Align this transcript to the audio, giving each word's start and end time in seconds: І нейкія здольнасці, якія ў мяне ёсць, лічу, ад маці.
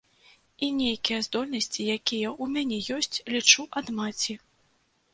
І 0.67 0.69
нейкія 0.77 1.19
здольнасці, 1.27 1.85
якія 1.97 2.33
ў 2.33 2.43
мяне 2.57 2.77
ёсць, 2.99 3.23
лічу, 3.33 3.71
ад 3.83 3.97
маці. 4.03 4.33